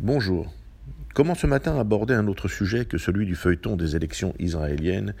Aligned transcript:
Bonjour. 0.00 0.54
Comment 1.12 1.34
ce 1.34 1.48
matin 1.48 1.76
aborder 1.76 2.14
un 2.14 2.28
autre 2.28 2.46
sujet 2.46 2.84
que 2.84 2.98
celui 2.98 3.26
du 3.26 3.34
feuilleton 3.34 3.74
des 3.74 3.96
élections 3.96 4.32
israéliennes 4.38 5.12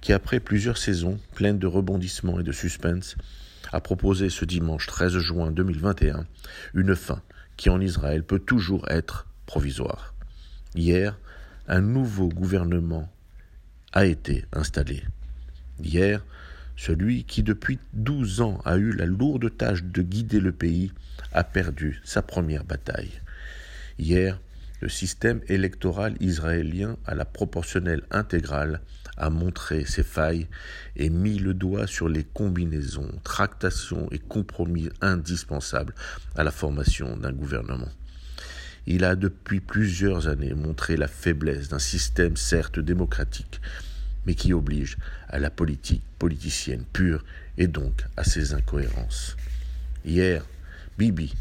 qui, 0.00 0.12
après 0.12 0.40
plusieurs 0.40 0.76
saisons 0.76 1.20
pleines 1.36 1.60
de 1.60 1.68
rebondissements 1.68 2.40
et 2.40 2.42
de 2.42 2.50
suspense, 2.50 3.14
a 3.70 3.80
proposé 3.80 4.30
ce 4.30 4.44
dimanche 4.44 4.88
13 4.88 5.18
juin 5.18 5.52
2021 5.52 6.26
une 6.74 6.96
fin 6.96 7.22
qui 7.56 7.70
en 7.70 7.80
Israël 7.80 8.24
peut 8.24 8.40
toujours 8.40 8.90
être 8.90 9.28
provisoire. 9.46 10.14
Hier, 10.74 11.16
un 11.68 11.80
nouveau 11.80 12.28
gouvernement 12.28 13.08
a 13.92 14.04
été 14.04 14.46
installé. 14.52 15.04
Hier, 15.80 16.24
celui 16.76 17.22
qui 17.22 17.44
depuis 17.44 17.78
douze 17.92 18.40
ans 18.40 18.60
a 18.64 18.78
eu 18.78 18.90
la 18.90 19.06
lourde 19.06 19.56
tâche 19.56 19.84
de 19.84 20.02
guider 20.02 20.40
le 20.40 20.50
pays 20.50 20.90
a 21.32 21.44
perdu 21.44 22.00
sa 22.02 22.20
première 22.20 22.64
bataille. 22.64 23.20
Hier, 23.98 24.40
le 24.80 24.88
système 24.88 25.40
électoral 25.48 26.16
israélien 26.20 26.96
à 27.06 27.14
la 27.14 27.24
proportionnelle 27.24 28.02
intégrale 28.10 28.80
a 29.16 29.30
montré 29.30 29.84
ses 29.84 30.02
failles 30.02 30.48
et 30.96 31.10
mis 31.10 31.38
le 31.38 31.54
doigt 31.54 31.86
sur 31.86 32.08
les 32.08 32.24
combinaisons, 32.24 33.10
tractations 33.22 34.08
et 34.10 34.18
compromis 34.18 34.90
indispensables 35.00 35.94
à 36.34 36.44
la 36.44 36.50
formation 36.50 37.16
d'un 37.16 37.32
gouvernement. 37.32 37.88
Il 38.86 39.04
a 39.04 39.16
depuis 39.16 39.60
plusieurs 39.60 40.28
années 40.28 40.54
montré 40.54 40.96
la 40.96 41.08
faiblesse 41.08 41.68
d'un 41.68 41.78
système 41.78 42.36
certes 42.36 42.80
démocratique, 42.80 43.60
mais 44.26 44.34
qui 44.34 44.52
oblige 44.52 44.98
à 45.28 45.38
la 45.38 45.50
politique 45.50 46.02
politicienne 46.18 46.84
pure 46.92 47.24
et 47.56 47.68
donc 47.68 48.04
à 48.16 48.24
ses 48.24 48.52
incohérences. 48.52 49.36
Hier, 50.04 50.44
Bibi, 50.98 51.32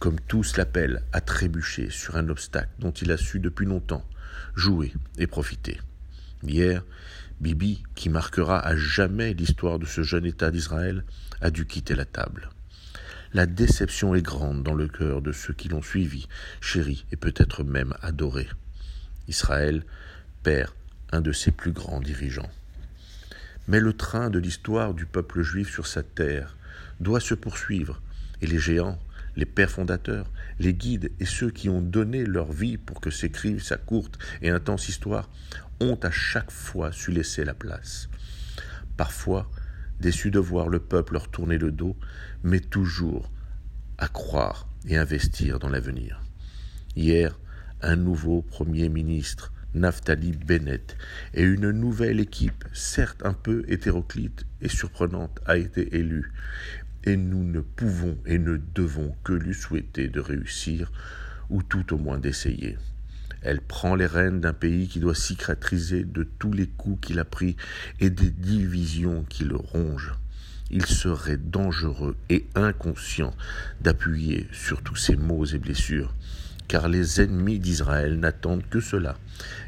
comme 0.00 0.18
tous 0.18 0.56
l'appellent, 0.56 1.02
a 1.12 1.20
trébuché 1.20 1.90
sur 1.90 2.16
un 2.16 2.28
obstacle 2.30 2.70
dont 2.80 2.90
il 2.90 3.12
a 3.12 3.16
su 3.16 3.38
depuis 3.38 3.66
longtemps 3.66 4.04
jouer 4.56 4.92
et 5.18 5.26
profiter. 5.26 5.78
Hier, 6.42 6.82
Bibi, 7.40 7.82
qui 7.94 8.08
marquera 8.08 8.58
à 8.58 8.74
jamais 8.76 9.34
l'histoire 9.34 9.78
de 9.78 9.86
ce 9.86 10.02
jeune 10.02 10.26
État 10.26 10.50
d'Israël, 10.50 11.04
a 11.42 11.50
dû 11.50 11.66
quitter 11.66 11.94
la 11.94 12.06
table. 12.06 12.48
La 13.34 13.46
déception 13.46 14.14
est 14.14 14.22
grande 14.22 14.62
dans 14.62 14.74
le 14.74 14.88
cœur 14.88 15.22
de 15.22 15.32
ceux 15.32 15.52
qui 15.52 15.68
l'ont 15.68 15.82
suivi, 15.82 16.26
chéri 16.60 17.04
et 17.12 17.16
peut-être 17.16 17.62
même 17.62 17.94
adoré. 18.00 18.48
Israël 19.28 19.84
perd 20.42 20.72
un 21.12 21.20
de 21.20 21.30
ses 21.30 21.50
plus 21.50 21.72
grands 21.72 22.00
dirigeants. 22.00 22.50
Mais 23.68 23.80
le 23.80 23.92
train 23.92 24.30
de 24.30 24.38
l'histoire 24.38 24.94
du 24.94 25.04
peuple 25.04 25.42
juif 25.42 25.70
sur 25.70 25.86
sa 25.86 26.02
terre 26.02 26.56
doit 27.00 27.20
se 27.20 27.34
poursuivre, 27.34 28.00
et 28.40 28.46
les 28.46 28.58
géants, 28.58 28.98
les 29.36 29.46
pères 29.46 29.70
fondateurs, 29.70 30.30
les 30.58 30.74
guides 30.74 31.10
et 31.20 31.24
ceux 31.24 31.50
qui 31.50 31.68
ont 31.68 31.82
donné 31.82 32.24
leur 32.24 32.52
vie 32.52 32.76
pour 32.76 33.00
que 33.00 33.10
s'écrive 33.10 33.62
sa 33.62 33.76
courte 33.76 34.18
et 34.42 34.50
intense 34.50 34.88
histoire 34.88 35.30
ont 35.80 35.98
à 36.02 36.10
chaque 36.10 36.50
fois 36.50 36.92
su 36.92 37.10
laisser 37.10 37.44
la 37.44 37.54
place. 37.54 38.08
Parfois, 38.96 39.50
déçus 40.00 40.30
de 40.30 40.38
voir 40.38 40.68
le 40.68 40.78
peuple 40.78 41.14
leur 41.14 41.28
tourner 41.28 41.58
le 41.58 41.72
dos, 41.72 41.96
mais 42.42 42.60
toujours 42.60 43.30
à 43.98 44.08
croire 44.08 44.68
et 44.86 44.96
investir 44.96 45.58
dans 45.58 45.68
l'avenir. 45.68 46.22
Hier, 46.96 47.38
un 47.82 47.96
nouveau 47.96 48.42
Premier 48.42 48.88
ministre, 48.88 49.52
Naftali 49.74 50.32
Bennett, 50.32 50.96
et 51.34 51.42
une 51.42 51.70
nouvelle 51.70 52.20
équipe, 52.20 52.64
certes 52.72 53.22
un 53.24 53.32
peu 53.32 53.64
hétéroclite 53.68 54.44
et 54.60 54.68
surprenante, 54.68 55.40
a 55.46 55.56
été 55.56 55.96
élue 55.96 56.32
et 57.04 57.16
nous 57.16 57.44
ne 57.44 57.60
pouvons 57.60 58.18
et 58.26 58.38
ne 58.38 58.58
devons 58.74 59.14
que 59.24 59.32
lui 59.32 59.54
souhaiter 59.54 60.08
de 60.08 60.20
réussir, 60.20 60.92
ou 61.48 61.62
tout 61.62 61.94
au 61.94 61.98
moins 61.98 62.18
d'essayer. 62.18 62.78
Elle 63.42 63.60
prend 63.60 63.94
les 63.94 64.06
rênes 64.06 64.40
d'un 64.40 64.52
pays 64.52 64.86
qui 64.86 65.00
doit 65.00 65.14
cicatriser 65.14 66.04
de 66.04 66.24
tous 66.24 66.52
les 66.52 66.66
coups 66.66 67.06
qu'il 67.06 67.18
a 67.18 67.24
pris 67.24 67.56
et 67.98 68.10
des 68.10 68.30
divisions 68.30 69.24
qui 69.28 69.44
le 69.44 69.56
rongent. 69.56 70.18
Il 70.70 70.86
serait 70.86 71.38
dangereux 71.38 72.16
et 72.28 72.46
inconscient 72.54 73.34
d'appuyer 73.80 74.46
sur 74.52 74.82
tous 74.82 74.96
ces 74.96 75.16
maux 75.16 75.44
et 75.46 75.58
blessures, 75.58 76.14
car 76.68 76.88
les 76.88 77.20
ennemis 77.20 77.58
d'Israël 77.58 78.20
n'attendent 78.20 78.68
que 78.68 78.80
cela 78.80 79.18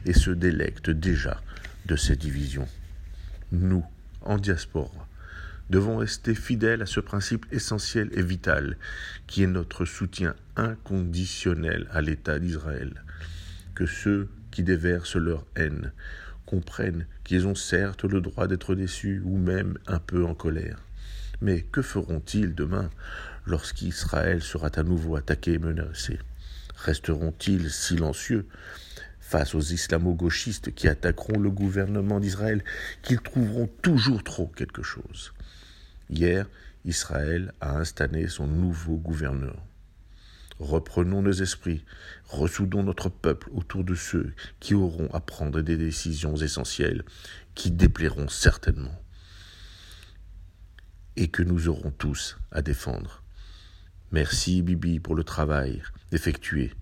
et 0.05 0.13
se 0.13 0.31
délectent 0.31 0.91
déjà 0.91 1.41
de 1.87 1.97
ces 1.97 2.15
divisions. 2.15 2.69
Nous, 3.51 3.85
en 4.21 4.39
diaspora, 4.39 5.09
devons 5.73 5.97
rester 5.97 6.35
fidèles 6.35 6.83
à 6.83 6.87
ce 6.87 7.01
principe 7.01 7.47
essentiel 7.51 8.11
et 8.13 8.23
vital 8.23 8.77
qui 9.27 9.43
est 9.43 9.47
notre 9.47 9.87
soutien 9.87 10.35
inconditionnel 10.55 11.89
à 11.91 12.03
l'État 12.03 12.39
d'Israël. 12.39 13.03
Que 13.75 13.87
ceux 13.87 14.29
qui 14.51 14.63
déversent 14.63 15.17
leur 15.17 15.47
haine 15.57 15.93
comprennent 16.45 17.07
qu'ils 17.25 17.47
ont 17.47 17.55
certes 17.55 18.05
le 18.05 18.21
droit 18.21 18.49
d'être 18.49 18.75
déçus 18.75 19.23
ou 19.25 19.39
même 19.39 19.79
un 19.87 19.99
peu 19.99 20.27
en 20.27 20.35
colère. 20.35 20.79
Mais 21.41 21.63
que 21.63 21.81
feront-ils 21.81 22.55
demain 22.55 22.91
lorsqu'Israël 23.47 24.43
sera 24.43 24.69
à 24.75 24.83
nouveau 24.83 25.17
attaqué 25.17 25.55
et 25.55 25.59
menacé? 25.59 26.19
Resteront-ils 26.77 27.71
silencieux 27.71 28.47
face 29.21 29.55
aux 29.55 29.63
islamo-gauchistes 29.63 30.75
qui 30.75 30.87
attaqueront 30.87 31.39
le 31.39 31.51
gouvernement 31.51 32.21
d'Israël, 32.21 32.63
qu'ils 33.01 33.23
trouveront 33.23 33.71
toujours 33.81 34.23
trop 34.23 34.49
quelque 34.49 34.83
chose? 34.83 35.33
Hier, 36.13 36.47
Israël 36.85 37.55
a 37.63 37.79
installé 37.79 38.29
son 38.29 38.47
nouveau 38.47 38.99
gouverneur. 38.99 39.57
Reprenons 40.59 41.23
nos 41.23 41.33
esprits, 41.33 41.87
ressoudons 42.29 42.83
notre 42.83 43.09
peuple 43.09 43.49
autour 43.55 43.83
de 43.83 43.95
ceux 43.95 44.35
qui 44.61 44.75
auront 44.75 45.09
à 45.15 45.21
prendre 45.21 45.63
des 45.63 45.79
décisions 45.79 46.37
essentielles 46.37 47.03
qui 47.55 47.71
déplairont 47.71 48.29
certainement 48.29 49.03
et 51.17 51.29
que 51.29 51.43
nous 51.43 51.69
aurons 51.69 51.93
tous 51.93 52.37
à 52.51 52.61
défendre. 52.61 53.23
Merci 54.11 54.61
Bibi 54.61 55.01
pour 55.01 55.15
le 55.15 55.25
travail 55.25 55.83
effectué 56.13 56.75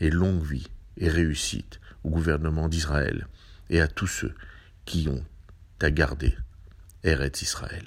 et 0.00 0.10
longue 0.10 0.44
vie 0.44 0.68
et 0.98 1.08
réussite 1.08 1.80
au 2.04 2.10
gouvernement 2.10 2.68
d'Israël 2.68 3.26
et 3.70 3.80
à 3.80 3.88
tous 3.88 4.06
ceux 4.06 4.34
qui 4.84 5.08
ont 5.08 5.24
à 5.80 5.90
garder 5.90 6.36
Eretz 7.04 7.40
Israël. 7.40 7.86